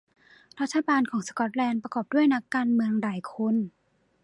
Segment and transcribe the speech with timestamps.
[0.59, 3.55] รัฐบาลของสกอตแลนด์ประกอบด้วยนักการเมืองหลายคน